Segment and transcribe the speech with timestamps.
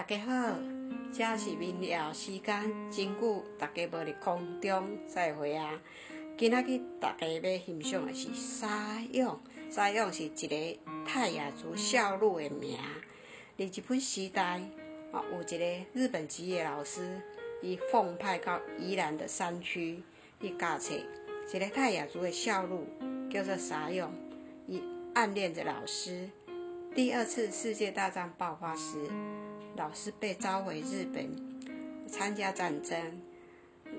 [0.00, 0.56] 大家好，
[1.12, 5.78] 这是民谣时间，真久大家无伫空中再会啊！
[6.38, 12.78] 今仔日大家要欣赏的是沙涌，沙涌是一个泰雅族少女的名。
[13.58, 14.42] 伫日本时代，
[15.12, 17.20] 啊，有一个日本职业老师，
[17.60, 20.02] 伊奉派到宜兰的山区
[20.40, 20.94] 去教册，
[21.52, 22.78] 一个泰雅族的少女
[23.30, 24.10] 叫做沙涌，
[24.66, 24.82] 伊
[25.12, 26.30] 暗恋着老师。
[26.94, 28.98] 第二次世界大战爆发时，
[29.80, 31.26] 老师被召回日本
[32.06, 33.18] 参加战争，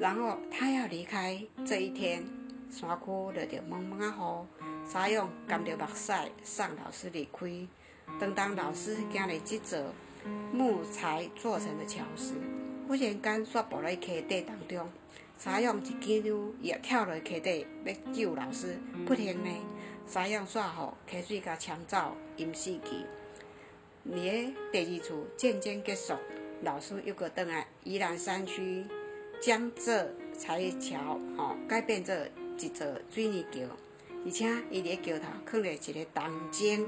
[0.00, 2.24] 然后他要离开这一天，
[2.68, 7.68] 山区落着蒙蒙啊雨，沙涌甘着目屎送老师离开。
[8.18, 9.94] 当当老师行入这座
[10.52, 12.34] 木材做成的桥时，
[12.88, 14.90] 忽然间摔步在溪底当中，
[15.38, 19.50] 沙涌一记溜也跳落溪底要救老师，不停呢。
[20.08, 23.06] 沙涌煞好，溪水甲冲走，淹死去。
[24.04, 24.20] 而个
[24.72, 26.14] 第二次渐渐结束，
[26.62, 28.84] 老师又过倒来宜兰山区，
[29.40, 32.14] 将这彩桥吼改变做
[32.58, 33.60] 一座水泥桥，
[34.24, 36.86] 而且伊伫桥头放了一个铜钟，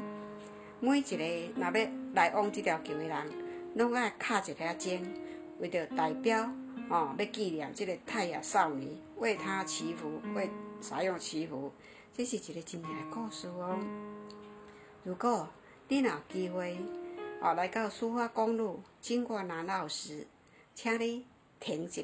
[0.81, 3.33] 每一个若要来往这条桥的人，
[3.75, 5.07] 拢爱敲一下钟，
[5.59, 6.51] 为着代表
[6.89, 10.49] 吼要纪念这个太阳少年，为他祈福，为
[10.81, 11.71] 沙涌祈福。
[12.13, 13.79] 这是一个真正的故事哦。
[15.05, 15.49] 如果
[15.89, 16.77] 你有机会
[17.41, 20.27] 哦来到苏花公路经过南澳时，
[20.75, 21.25] 请你
[21.59, 22.03] 停一下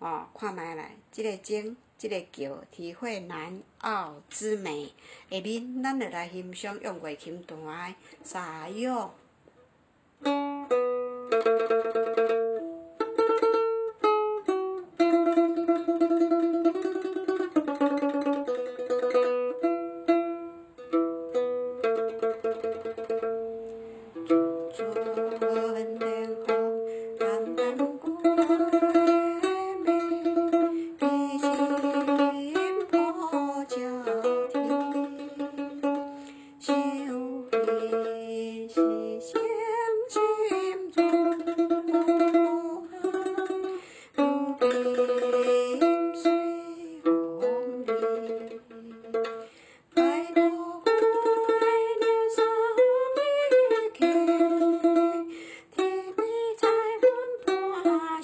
[0.00, 4.92] 哦，看卖来，这个景，这个桥，体会南澳之美。
[5.30, 7.94] 下面咱就来欣赏用月琴弹的
[8.24, 9.08] 沙涌。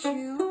[0.05, 0.42] you.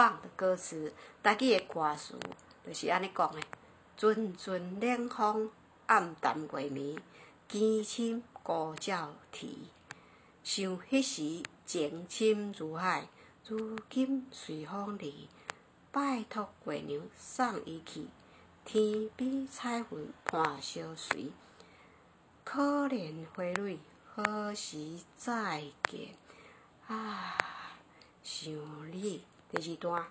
[0.00, 0.90] 很棒的歌词。
[1.22, 2.18] 家己的歌词
[2.66, 3.40] 就是安尼讲的：
[3.98, 5.50] 阵阵冷风，
[5.84, 6.98] 暗淡月暝，
[7.50, 9.68] 凄深孤照啼。
[10.42, 13.08] 想迄时情深如海，
[13.46, 15.28] 如今随风离。
[15.92, 18.06] 拜托月娘送伊去，
[18.64, 21.30] 天边彩云伴相随。
[22.42, 26.14] 可怜花蕊何时再见？
[26.86, 27.36] 啊，
[28.22, 28.50] 想
[28.90, 29.24] 你。
[29.52, 30.06] 第二段，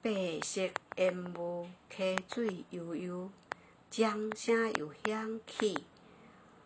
[0.00, 3.30] 白色烟雾，溪水悠悠，
[3.90, 5.84] 掌声又响起。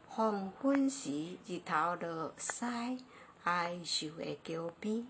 [0.07, 2.67] 黄昏时，日头落西，
[3.45, 5.07] 哀愁的桥边，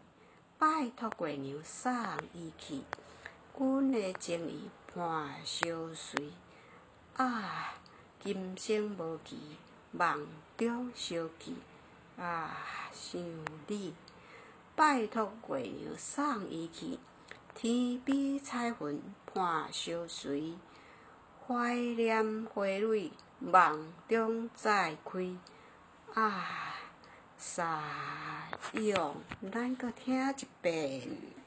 [0.57, 1.93] 拜托月娘送
[2.33, 2.83] 伊去，
[3.59, 6.31] 阮的情意伴相随。
[7.17, 7.75] 啊！
[8.21, 9.37] 今生无期，
[9.91, 11.57] 梦中相见。
[12.17, 12.57] 啊，
[12.93, 13.21] 想
[13.67, 13.93] 你，
[14.75, 16.99] 拜托月娘送伊去，
[17.55, 19.03] 天边彩云
[19.33, 20.55] 伴相随。
[21.47, 25.37] 怀念花蕊，梦中再开。
[26.15, 26.47] 啊，
[27.37, 27.83] 沙
[28.73, 29.17] 涌，
[29.53, 31.42] 咱搁听一遍。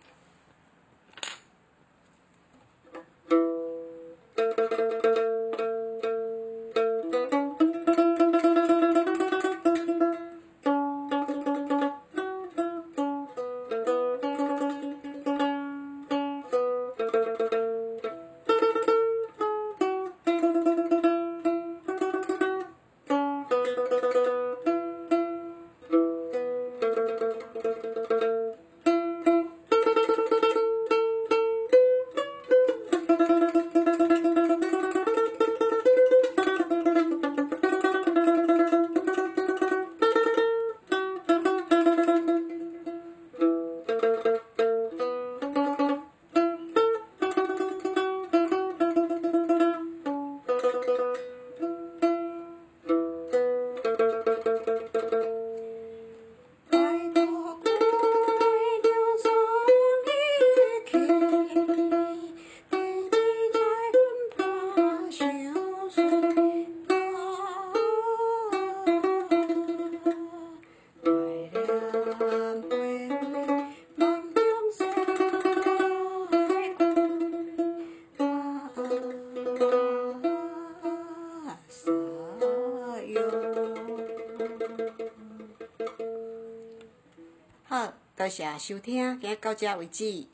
[88.25, 90.25] 多谢收听，今日到这为止。